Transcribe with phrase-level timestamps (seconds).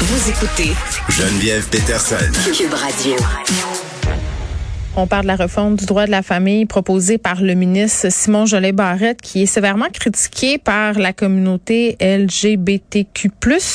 [0.00, 0.74] Vous écoutez
[1.08, 2.14] Geneviève Peterson.
[2.56, 3.16] Cube Radio.
[4.96, 8.46] On parle de la réforme du droit de la famille proposée par le ministre Simon
[8.46, 13.30] Jolet Barrette, qui est sévèrement critiqué par la communauté LGBTQ+,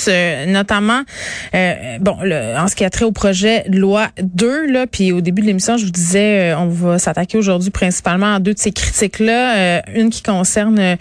[0.08, 1.02] euh, notamment
[1.56, 5.12] euh, bon le, en ce qui a trait au projet de loi 2 là, puis
[5.12, 8.54] au début de l'émission, je vous disais euh, on va s'attaquer aujourd'hui principalement à deux
[8.54, 10.98] de ces critiques là, une qui concerne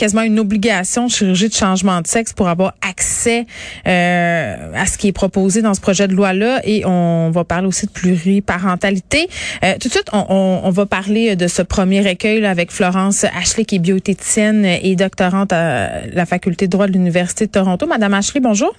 [0.00, 3.46] quasiment une obligation de chirurgie de changement de sexe pour avoir accès
[3.86, 6.62] euh, à ce qui est proposé dans ce projet de loi-là.
[6.64, 9.28] Et on va parler aussi de pluriparentalité.
[9.62, 13.24] Euh, tout de suite, on, on, va parler de ce premier recueil là, avec Florence
[13.24, 17.86] Ashley, qui est bioéthicienne et doctorante à la faculté de droit de l'Université de Toronto.
[17.86, 18.74] Madame Ashley, bonjour.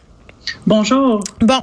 [0.67, 1.23] Bonjour.
[1.41, 1.61] Bon,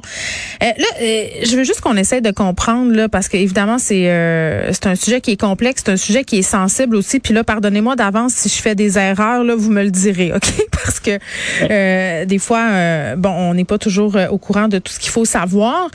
[0.63, 4.11] euh, là, euh, je veux juste qu'on essaie de comprendre là, parce que évidemment c'est
[4.11, 7.21] euh, c'est un sujet qui est complexe, c'est un sujet qui est sensible aussi.
[7.21, 10.53] Puis là, pardonnez-moi d'avance si je fais des erreurs, là, vous me le direz, ok?
[10.71, 15.11] Parce que des fois, bon, on n'est pas toujours au courant de tout ce qu'il
[15.11, 15.89] faut savoir.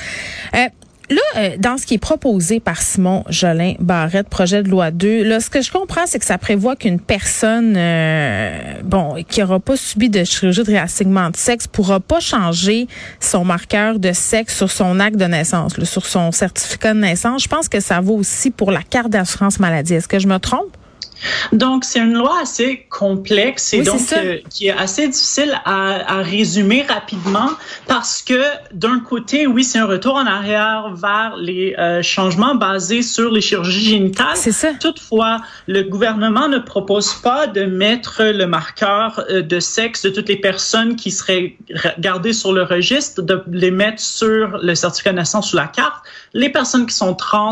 [1.09, 5.23] Là, euh, dans ce qui est proposé par Simon Jolin Barrette, projet de loi 2,
[5.23, 9.59] là, ce que je comprends, c'est que ça prévoit qu'une personne, euh, bon, qui n'aura
[9.59, 12.87] pas subi de chirurgie de réassignement de sexe, pourra pas changer
[13.19, 17.43] son marqueur de sexe sur son acte de naissance, sur son certificat de naissance.
[17.43, 19.95] Je pense que ça vaut aussi pour la carte d'assurance maladie.
[19.95, 20.77] Est-ce que je me trompe?
[21.51, 26.21] Donc, c'est une loi assez complexe et donc euh, qui est assez difficile à, à,
[26.21, 27.49] résumer rapidement
[27.87, 28.41] parce que
[28.73, 33.41] d'un côté, oui, c'est un retour en arrière vers les euh, changements basés sur les
[33.41, 34.35] chirurgies génitales.
[34.35, 34.73] C'est ça.
[34.79, 40.29] Toutefois, le gouvernement ne propose pas de mettre le marqueur euh, de sexe de toutes
[40.29, 41.57] les personnes qui seraient
[41.99, 46.03] gardées sur le registre, de les mettre sur le certificat de naissance ou la carte.
[46.33, 47.51] Les personnes qui sont trans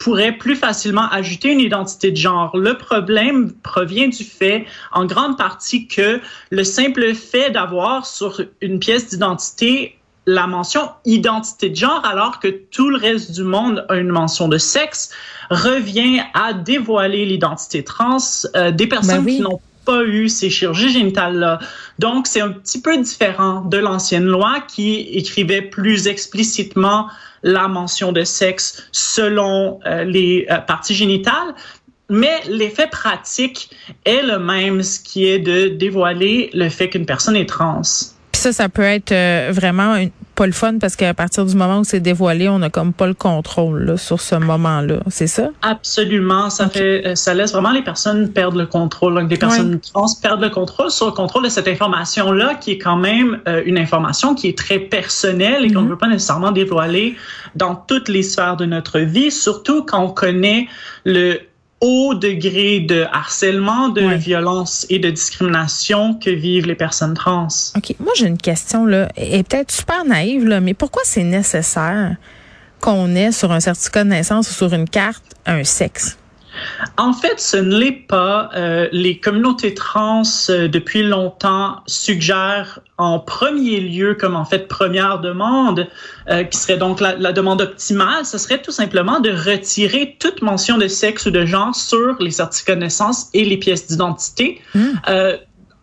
[0.00, 2.56] pourrait plus facilement ajouter une identité de genre.
[2.56, 6.20] Le problème provient du fait, en grande partie, que
[6.50, 12.48] le simple fait d'avoir sur une pièce d'identité la mention identité de genre alors que
[12.48, 15.10] tout le reste du monde a une mention de sexe
[15.50, 18.18] revient à dévoiler l'identité trans
[18.54, 19.60] euh, des personnes ben qui n'ont
[19.90, 21.58] pas eu ces chirurgies génitales-là.
[21.98, 27.08] Donc, c'est un petit peu différent de l'ancienne loi qui écrivait plus explicitement
[27.42, 31.54] la mention de sexe selon euh, les euh, parties génitales.
[32.08, 33.70] Mais l'effet pratique
[34.04, 37.82] est le même, ce qui est de dévoiler le fait qu'une personne est trans.
[38.32, 41.80] Ça, ça peut être euh, vraiment une, pas le fun parce qu'à partir du moment
[41.80, 45.00] où c'est dévoilé, on n'a comme pas le contrôle là, sur ce moment-là.
[45.10, 45.50] C'est ça?
[45.60, 46.48] Absolument.
[46.48, 49.16] Ça fait, euh, ça laisse vraiment les personnes perdre le contrôle.
[49.16, 52.78] Donc, des personnes trans perdent le contrôle sur le contrôle de cette information-là, qui est
[52.78, 55.90] quand même euh, une information qui est très personnelle et qu'on ne mhm.
[55.90, 57.16] veut pas nécessairement dévoiler
[57.54, 60.68] dans toutes les sphères de notre vie, surtout quand on connaît
[61.04, 61.38] le
[61.80, 67.48] haut degré de harcèlement, de violence et de discrimination que vivent les personnes trans.
[67.76, 67.94] OK.
[67.98, 72.16] Moi, j'ai une question, là, et peut-être super naïve, là, mais pourquoi c'est nécessaire
[72.80, 76.18] qu'on ait sur un certificat de naissance ou sur une carte un sexe?
[76.96, 78.50] En fait, ce ne l'est pas.
[78.54, 85.20] Euh, les communautés trans, euh, depuis longtemps, suggèrent en premier lieu, comme en fait première
[85.20, 85.88] demande,
[86.28, 90.42] euh, qui serait donc la, la, demande optimale, ce serait tout simplement de retirer toute
[90.42, 94.60] mention de sexe ou de genre sur les certificats de naissance et les pièces d'identité.
[95.08, 95.36] Euh,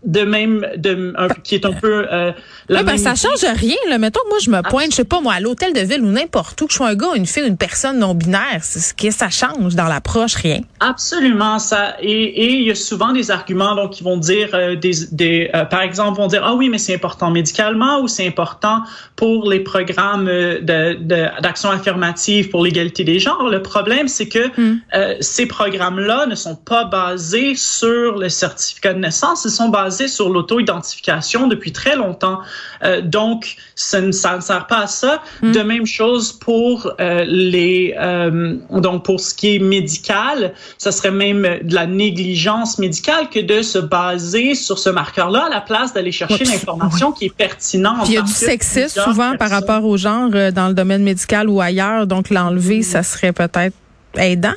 [0.03, 1.13] de même de
[1.43, 2.31] qui est un peu euh,
[2.69, 3.97] la ben, ça change rien là.
[3.97, 6.11] Mettons que moi je me pointe je sais pas moi à l'hôtel de ville ou
[6.11, 8.93] n'importe où que je sois un gars une fille une personne non binaire c'est ce
[8.93, 10.59] qui ça change dans l'approche rien.
[10.79, 11.95] Absolument ça.
[12.01, 15.63] Et il y a souvent des arguments donc qui vont dire euh, des, des euh,
[15.65, 18.81] par exemple vont dire ah oui mais c'est important médicalement ou c'est important
[19.15, 23.47] pour les programmes euh, de d'action affirmative pour l'égalité des genres.
[23.49, 24.81] Le problème c'est que hmm.
[25.21, 30.07] ces programmes là ne sont pas basés sur le certificat de naissance ils sont basés
[30.07, 32.39] sur l'auto-identification depuis très longtemps.
[32.83, 35.21] Euh, donc, ça ne, ça ne, sert pas à ça.
[35.41, 35.51] Hmm.
[35.51, 41.11] De même chose pour euh, les euh, donc pour ce qui est médical, ça serait
[41.11, 45.93] même de la négligence médicale que de se baser sur ce marqueur-là à la place
[45.93, 48.07] d'aller chercher l'information qui est pertinente.
[48.07, 51.61] il y a du sexisme souvent par rapport au genre dans le domaine médical ou
[51.61, 53.75] ailleurs, donc l'enlever, ça serait peut-être
[54.15, 54.53] aidant?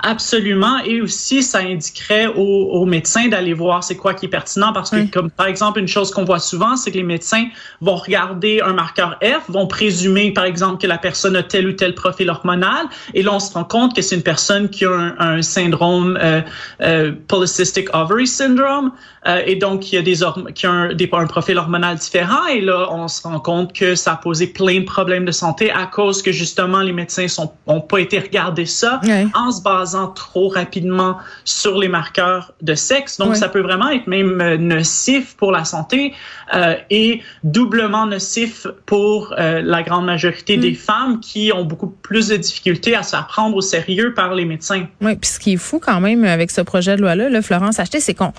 [0.00, 0.78] Absolument.
[0.84, 4.90] Et aussi, ça indiquerait aux, aux médecins d'aller voir c'est quoi qui est pertinent parce
[4.90, 7.46] que, comme par exemple, une chose qu'on voit souvent, c'est que les médecins
[7.80, 11.72] vont regarder un marqueur F, vont présumer, par exemple, que la personne a tel ou
[11.72, 12.86] tel profil hormonal.
[13.14, 16.18] Et là, on se rend compte que c'est une personne qui a un, un syndrome
[16.22, 16.40] euh,
[16.80, 18.92] euh, polycystic ovary syndrome.
[19.26, 20.18] Euh, et donc, il y a des,
[20.54, 22.46] qui a un, des, un profil hormonal différent.
[22.46, 25.70] Et là, on se rend compte que ça a posé plein de problèmes de santé
[25.70, 29.00] à cause que, justement, les médecins sont, ont pas été regarder ça
[29.34, 33.18] en se basant basant trop rapidement sur les marqueurs de sexe.
[33.18, 36.14] Donc, ça peut vraiment être même euh, nocif pour la santé
[36.54, 40.76] euh, et doublement nocif pour euh, la grande majorité des mm.
[40.76, 44.86] femmes qui ont beaucoup plus de difficultés à se prendre au sérieux par les médecins.
[45.00, 47.80] Oui, puis ce qui est fou quand même avec ce projet de loi-là, là, Florence
[47.80, 48.32] Acheté, c'est qu'on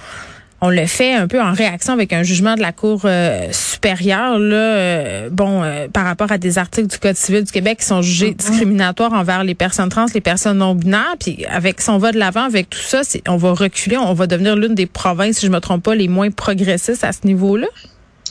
[0.64, 4.40] on le fait un peu en réaction avec un jugement de la Cour euh, supérieure,
[4.40, 7.86] là, euh, bon, euh, par rapport à des articles du Code civil du Québec qui
[7.86, 8.36] sont jugés mm-hmm.
[8.38, 11.16] discriminatoires envers les personnes trans, les personnes non binaires.
[11.20, 14.26] Puis avec si on va de l'avant avec tout ça, on va reculer, on va
[14.26, 17.68] devenir l'une des provinces, si je me trompe pas, les moins progressistes à ce niveau-là.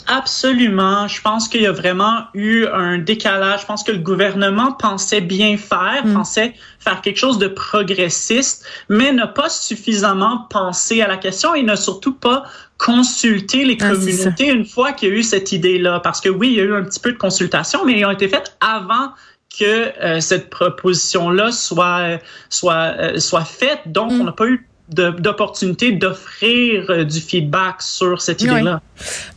[0.06, 1.06] Absolument.
[1.06, 3.62] Je pense qu'il y a vraiment eu un décalage.
[3.62, 6.14] Je pense que le gouvernement pensait bien faire, mm.
[6.14, 11.62] pensait faire quelque chose de progressiste, mais n'a pas suffisamment pensé à la question et
[11.62, 12.44] n'a surtout pas
[12.78, 16.00] consulté les ah, communautés une fois qu'il y a eu cette idée-là.
[16.00, 18.10] Parce que oui, il y a eu un petit peu de consultation, mais ils ont
[18.10, 19.12] été faites avant
[19.56, 22.18] que euh, cette proposition-là soit
[22.48, 23.80] soit euh, soit faite.
[23.86, 24.20] Donc, mm.
[24.20, 28.80] on n'a pas eu d'opportunité d'offrir euh, du feedback sur cette idée-là.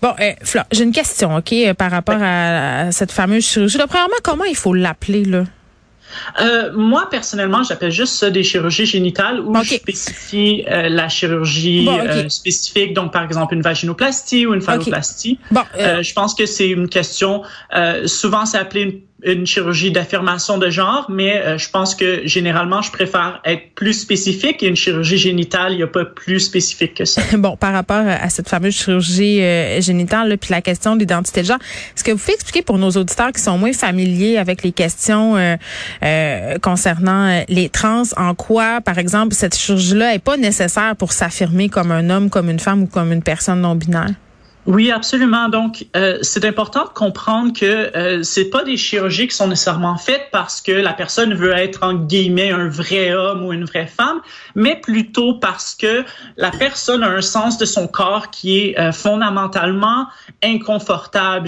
[0.02, 0.32] Bon, euh,
[0.72, 3.78] j'ai une question, OK, euh, par rapport à, cette fameuse chirurgie.
[3.78, 5.44] premièrement, comment il faut l'appeler, là?
[6.40, 11.90] Euh, moi, personnellement, j'appelle juste ça des chirurgies génitales où je spécifie la chirurgie
[12.30, 15.40] spécifique, donc par exemple une vaginoplastie ou une phalloplastie.
[15.52, 17.42] Bon, je pense que c'est une question,
[18.06, 22.82] souvent c'est appelé une une chirurgie d'affirmation de genre, mais euh, je pense que généralement,
[22.82, 26.96] je préfère être plus spécifique et une chirurgie génitale, il n'y a pas plus spécifique
[26.96, 27.22] que ça.
[27.38, 31.48] bon, par rapport à cette fameuse chirurgie euh, génitale, puis la question de l'identité de
[31.48, 31.60] genre,
[31.96, 35.38] est-ce que vous pouvez expliquer pour nos auditeurs qui sont moins familiers avec les questions
[35.38, 41.70] euh, concernant les trans, en quoi, par exemple, cette chirurgie-là est pas nécessaire pour s'affirmer
[41.70, 44.12] comme un homme, comme une femme ou comme une personne non binaire?
[44.66, 45.48] Oui, absolument.
[45.48, 49.98] Donc, euh, c'est important de comprendre que euh, c'est pas des chirurgies qui sont nécessairement
[49.98, 53.86] faites parce que la personne veut être en guillemets un vrai homme ou une vraie
[53.86, 54.22] femme,
[54.56, 56.04] mais plutôt parce que
[56.38, 60.08] la personne a un sens de son corps qui est euh, fondamentalement
[60.44, 61.48] inconfortable.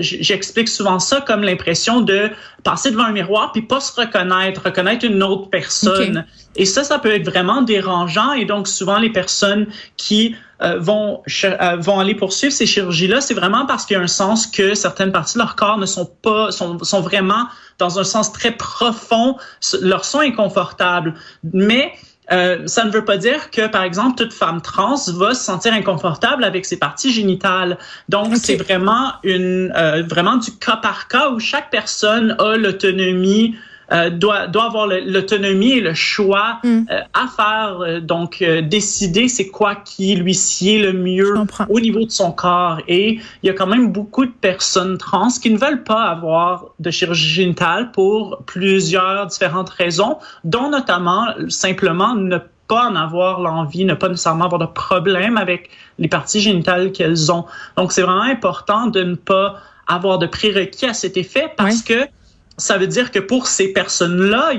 [0.00, 2.30] J'explique souvent ça comme l'impression de
[2.62, 6.24] passer devant un miroir puis pas se reconnaître, reconnaître une autre personne.
[6.56, 8.32] Et ça, ça peut être vraiment dérangeant.
[8.32, 9.66] Et donc, souvent, les personnes
[9.96, 14.02] qui euh, vont, euh, vont aller poursuivre ces chirurgies-là, c'est vraiment parce qu'il y a
[14.02, 17.46] un sens que certaines parties de leur corps ne sont pas, sont, sont vraiment
[17.78, 19.36] dans un sens très profond,
[19.80, 21.14] leur sont inconfortables.
[21.52, 21.92] Mais
[22.32, 25.74] euh, ça ne veut pas dire que, par exemple, toute femme trans va se sentir
[25.74, 27.78] inconfortable avec ses parties génitales.
[28.08, 33.56] Donc, c'est vraiment une euh, vraiment du cas par cas où chaque personne a l'autonomie
[33.94, 36.86] euh, doit, doit avoir l'autonomie et le choix mm.
[36.90, 41.34] euh, à faire, euh, donc décider c'est quoi qui lui sied le mieux
[41.68, 42.78] au niveau de son corps.
[42.88, 46.66] Et il y a quand même beaucoup de personnes trans qui ne veulent pas avoir
[46.80, 53.84] de chirurgie génitale pour plusieurs différentes raisons, dont notamment simplement ne pas en avoir l'envie,
[53.84, 57.44] ne pas nécessairement avoir de problème avec les parties génitales qu'elles ont.
[57.76, 59.56] Donc, c'est vraiment important de ne pas
[59.86, 62.08] avoir de prérequis à cet effet parce que
[62.56, 64.52] ça veut dire que pour ces personnes-là,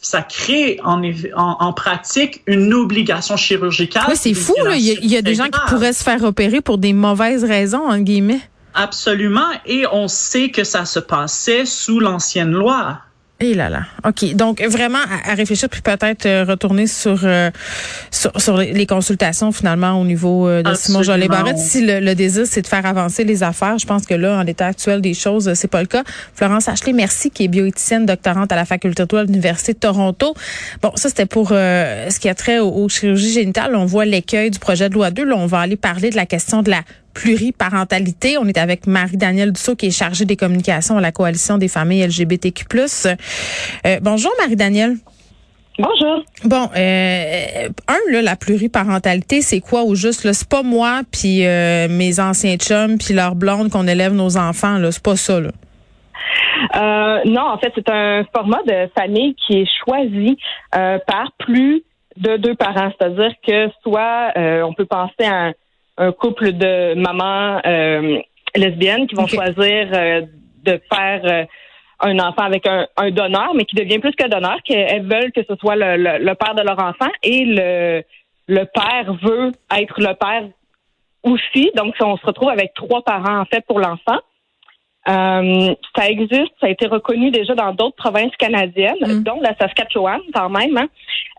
[0.00, 1.02] ça crée en,
[1.36, 4.04] en, pratique une obligation chirurgicale.
[4.08, 4.54] Oui, c'est fou.
[4.64, 4.76] Là.
[4.76, 7.98] Il, y a, des gens qui pourraient se faire opérer pour des mauvaises raisons, en
[7.98, 8.40] guillemets.
[8.74, 9.48] Absolument.
[9.66, 13.00] Et on sait que ça se passait sous l'ancienne loi.
[13.42, 13.82] Et là là.
[14.06, 14.36] OK.
[14.36, 17.50] Donc, vraiment à, réfléchir puis peut-être euh, retourner sur, euh,
[18.12, 21.58] sur, les consultations finalement au niveau euh, de Simon Jolet Barrette.
[21.58, 24.66] Si le, désir, c'est de faire avancer les affaires, je pense que là, en l'état
[24.66, 26.04] actuel des choses, c'est pas le cas.
[26.36, 29.78] Florence Ashley, merci, qui est bioéthicienne, doctorante à la faculté de droit de l'Université de
[29.78, 30.34] Toronto.
[30.80, 33.74] Bon, ça, c'était pour ce qui a trait aux, aux chirurgies génitales.
[33.74, 35.24] On voit l'écueil du projet de loi 2.
[35.24, 38.38] Là, on va aller parler de la question de la pluriparentalité.
[38.38, 42.06] On est avec Marie-Danielle Dussault, qui est chargée des communications à la Coalition des familles
[42.06, 42.64] LGBTQ+.
[42.76, 44.96] Euh, bonjour, Marie-Danielle.
[45.78, 46.22] Bonjour.
[46.44, 50.30] Bon, euh, un, là, la pluriparentalité, c'est quoi au juste?
[50.32, 54.76] C'est pas moi, puis euh, mes anciens chums, puis leurs blondes qu'on élève nos enfants.
[54.76, 55.40] Là, c'est pas ça.
[55.40, 55.48] Là.
[56.76, 60.36] Euh, non, en fait, c'est un format de famille qui est choisi
[60.70, 61.82] par plus
[62.16, 62.92] de deux parents.
[62.98, 65.52] C'est-à-dire que soit on peut penser à un
[65.96, 68.20] un couple de mamans euh,
[68.56, 70.22] lesbiennes qui vont choisir euh,
[70.64, 71.44] de faire euh,
[72.00, 75.54] un enfant avec un, donneur, mais qui devient plus que donneur, qu'elles veulent que ce
[75.56, 78.02] soit le, père de leur enfant et le,
[78.48, 80.48] le père veut être le père
[81.22, 81.70] aussi.
[81.76, 84.18] Donc, on se retrouve avec trois parents, en fait, pour l'enfant.
[85.06, 89.22] ça existe, ça a été reconnu déjà dans d'autres provinces canadiennes, mm.
[89.22, 90.76] dont la Saskatchewan quand même.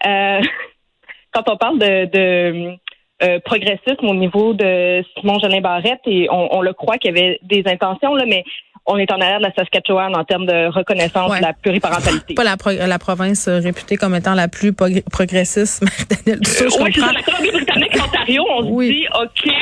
[0.05, 0.39] Hein.
[1.33, 2.77] quand on parle de
[3.21, 7.39] euh, progressisme au niveau de Simon Jolin Barrette et on, le croit qu'il y avait
[7.43, 8.43] des intentions là, mais
[8.85, 12.33] on est en arrière de la Saskatchewan en termes de reconnaissance de la pluriparentalité.
[12.33, 16.91] Pas la, la province réputée comme étant la plus progressiste, Daniel Dussault, je euh, oui,
[16.93, 17.11] c'est ça.
[17.13, 19.53] La Colombie-Britannique, l'Ontario, on se dit, OK,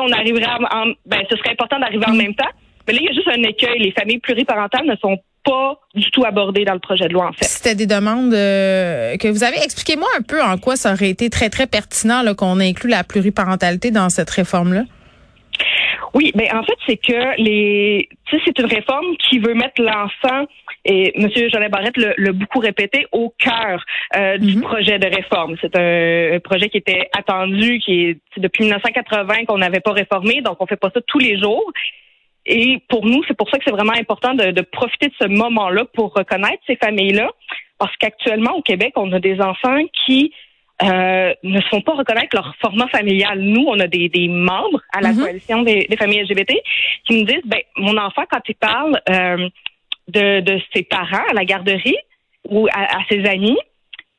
[0.00, 2.18] on arriverait en, ben, ce serait important d'arriver en mm.
[2.18, 2.48] même temps.
[2.90, 3.78] Mais là, il y a juste un écueil.
[3.80, 7.32] Les familles pluriparentales ne sont pas du tout abordées dans le projet de loi, en
[7.32, 7.44] fait.
[7.44, 9.58] C'était des demandes euh, que vous avez.
[9.62, 13.90] Expliquez-moi un peu en quoi ça aurait été très, très pertinent qu'on inclut la pluriparentalité
[13.90, 14.84] dans cette réforme-là?
[16.14, 20.46] Oui, mais en fait, c'est que les, c'est une réforme qui veut mettre l'enfant
[20.84, 21.28] et M.
[21.52, 23.84] Jolin Barrette l'a beaucoup répété au cœur
[24.16, 24.62] euh, du mhm.
[24.62, 25.56] projet de réforme.
[25.60, 30.56] C'est un, projet qui était attendu, qui est depuis 1980 qu'on n'avait pas réformé, donc
[30.60, 31.70] on fait pas ça tous les jours.
[32.52, 35.28] Et pour nous, c'est pour ça que c'est vraiment important de, de profiter de ce
[35.28, 37.30] moment-là pour reconnaître ces familles-là,
[37.78, 40.32] parce qu'actuellement au Québec, on a des enfants qui
[40.82, 43.38] euh, ne se font pas reconnaître leur format familial.
[43.38, 45.20] Nous, on a des, des membres à la mhm.
[45.20, 46.54] coalition des, familles LGBT
[47.04, 49.48] qui nous disent, ben, mon enfant, quand il parle euh,
[50.08, 51.98] de, de ses parents à la garderie
[52.48, 53.58] ou à, ses amis,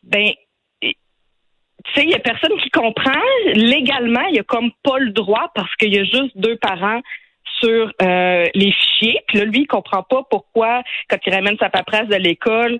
[0.03, 0.29] ben,
[0.81, 3.19] tu sais, il y a personne qui comprend.
[3.55, 7.01] Légalement, il y a comme pas le droit parce qu'il y a juste deux parents
[7.61, 9.19] sur euh, les fichiers.
[9.27, 12.79] Puis là, lui, il comprend pas pourquoi, quand il ramène sa paperasse de l'école,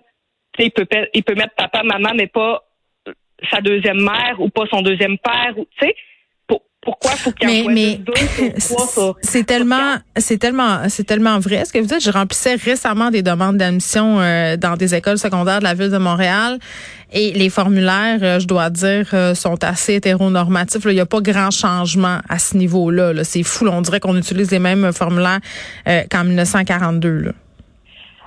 [0.60, 2.64] il peut, il peut mettre papa, maman, mais pas
[3.50, 5.96] sa deuxième mère ou pas son deuxième père, tu sais.
[6.82, 8.02] Pourquoi faut qu'il mais, mais
[9.22, 12.04] c'est tellement c'est tellement c'est tellement vrai ce que vous dites.
[12.04, 16.00] Je remplissais récemment des demandes d'admission euh, dans des écoles secondaires de la ville de
[16.00, 16.58] Montréal.
[17.14, 21.22] Et les formulaires euh, je dois dire euh, sont assez hétéronormatifs il n'y a pas
[21.22, 25.42] grand changement à ce niveau-là -là, c'est fou on dirait qu'on utilise les mêmes formulaires
[26.10, 27.32] qu'en 1942 là.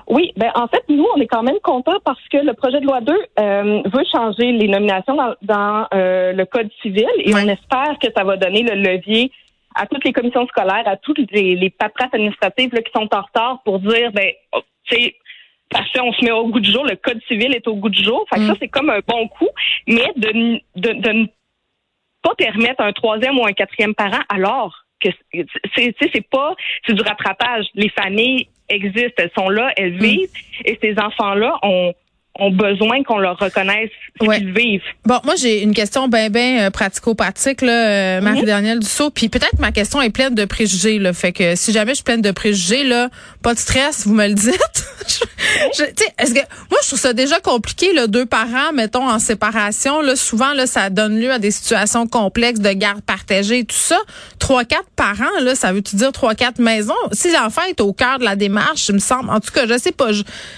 [0.07, 2.87] Oui, ben en fait, nous, on est quand même contents parce que le projet de
[2.87, 7.99] loi 2 euh, veut changer les nominations dans, euh, le Code civil et on espère
[8.01, 9.31] que ça va donner le levier
[9.75, 13.63] à toutes les commissions scolaires, à toutes les, les paperasses administratives qui sont en retard
[13.65, 15.15] pour dire, ben, oh, c'est
[15.71, 18.03] parfait, on se met au goût du jour, le Code civil est au goût du
[18.03, 18.25] jour.
[18.29, 18.57] Fait que ça, mm.
[18.61, 19.49] c'est comme un bon coup,
[19.87, 21.27] mais de, de, de ne
[22.23, 25.11] pas permettre un troisième ou un quatrième parent alors que
[25.77, 26.55] c'est c'est pas
[26.87, 27.67] c'est du rattrapage.
[27.75, 29.99] Les familles existent, elles sont là, elles mm.
[29.99, 30.31] vivent,
[30.65, 31.95] et ces enfants-là ont
[32.39, 34.83] ont besoin qu'on leur reconnaisse ce qu'ils vivent.
[35.05, 38.25] Bon, moi j'ai une question bien bien euh, pratico-pratique là, euh, mhm.
[38.25, 41.93] Marie-Danielle Dussault, puis peut-être ma question est pleine de préjugés là, fait que si jamais
[41.93, 43.09] je suis pleine de préjugés là,
[43.43, 44.85] pas de stress, vous me le dites.
[45.79, 50.01] je, est-ce que moi je trouve ça déjà compliqué là, deux parents mettons en séparation
[50.01, 53.77] là, souvent là ça donne lieu à des situations complexes de garde partagée et tout
[53.77, 53.99] ça.
[54.41, 56.95] Trois quatre parents là, ça veut-tu dire trois quatre maisons?
[57.13, 59.79] Si l'enfant est au cœur de la démarche, il me semble en tout cas, je
[59.79, 60.09] sais pas,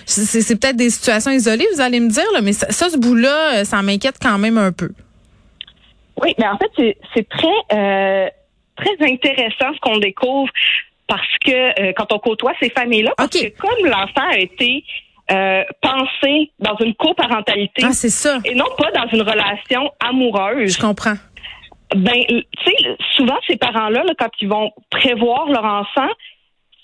[0.06, 3.82] c'est peut-être des situations isolées vous allez me dire, mais ça, ce bout-là, euh, ça
[3.82, 4.90] m'inquiète quand même un peu.
[6.22, 8.28] Oui, mais en fait, c'est très, euh,
[8.76, 10.50] très intéressant ce qu'on découvre
[11.06, 14.84] parce que euh, quand on côtoie ces familles-là, parce que comme l'enfant a été
[15.82, 18.38] pensé dans une coparentalité ah, c'est ça.
[18.44, 20.76] et non pas dans une relation amoureuse.
[20.76, 21.16] Je comprends.
[21.96, 26.08] Ben, tu sais, souvent ces parents-là, là, quand ils vont prévoir leur enfant,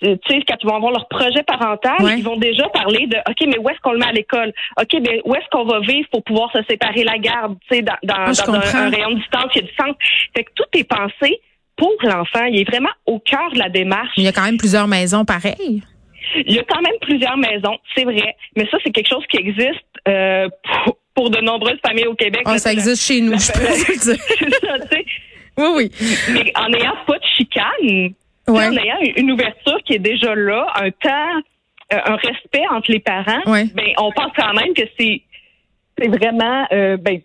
[0.03, 3.47] tu sais, quand ils vont avoir leur projet parental, ils vont déjà parler de, OK,
[3.47, 4.53] mais où est-ce qu'on le met à l'école?
[4.81, 7.83] OK, mais où est-ce qu'on va vivre pour pouvoir se séparer la garde, tu sais,
[7.83, 9.97] dans, dans, un, rayon de distance, il y a du sens.
[10.37, 11.41] Fait que tout est pensé
[11.77, 12.45] pour l'enfant.
[12.45, 14.13] Il est vraiment au cœur de la démarche.
[14.17, 15.83] Il y a quand même plusieurs maisons pareilles.
[16.47, 18.37] Il y a quand même plusieurs maisons, c'est vrai.
[18.57, 20.49] Mais ça, c'est quelque chose qui existe euh,
[21.15, 22.43] pour, de nombreuses familles au Québec.
[22.45, 24.03] Ah, ça existe chez nous, je peux dire.
[24.03, 24.97] ça.
[25.59, 25.91] Oui, oui.
[26.33, 28.15] Mais en n'ayant pas de chicane,
[28.49, 31.41] en ayant une ouverture qui est déjà là, un temps,
[31.93, 35.23] euh, un respect entre les parents, ben, on pense quand même que c'est
[35.99, 37.21] c'est vraiment euh, ben,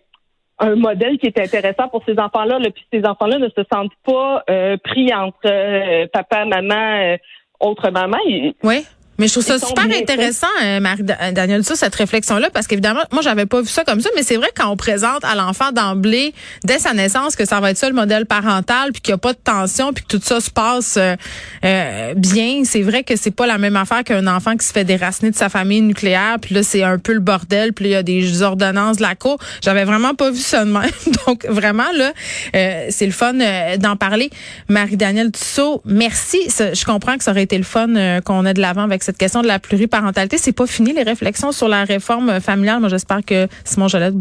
[0.58, 2.58] un modèle qui est intéressant pour ces enfants-là.
[2.74, 7.16] Puis ces enfants-là ne se sentent pas euh, pris entre papa, maman,
[7.60, 8.18] autre maman.
[8.62, 8.84] Oui.
[9.18, 13.46] Mais je trouve ça super intéressant, euh, Marie-Daniel, ça, cette réflexion-là, parce qu'évidemment, moi, j'avais
[13.46, 16.32] pas vu ça comme ça, mais c'est vrai quand on présente à l'enfant d'emblée,
[16.62, 19.18] dès sa naissance, que ça va être ça le modèle parental, puis qu'il n'y a
[19.18, 21.16] pas de tension, puis que tout ça se passe euh,
[21.64, 24.84] euh, bien, c'est vrai que c'est pas la même affaire qu'un enfant qui se fait
[24.84, 27.96] déraciner de sa famille nucléaire, puis là, c'est un peu le bordel, puis il y
[27.96, 29.38] a des ordonnances de la cour.
[29.62, 30.90] J'avais vraiment pas vu ça de même.
[31.26, 32.12] Donc, vraiment, là,
[32.52, 33.34] c'est le fun
[33.78, 34.30] d'en parler.
[34.68, 36.38] Marie-Danielle Tussaud, merci.
[36.48, 39.40] Je comprends que ça aurait été le fun qu'on ait de l'avant avec cette question
[39.40, 40.36] de la pluriparentalité.
[40.36, 42.80] C'est pas fini les réflexions sur la réforme familiale.
[42.80, 44.12] Moi, j'espère que Simon Jolin,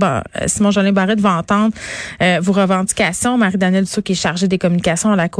[0.72, 1.75] Jolin Barrette va entendre
[2.22, 3.38] euh, vos revendications.
[3.38, 5.36] Marie-Danielle Dussault, qui est chargée des communications à la Cour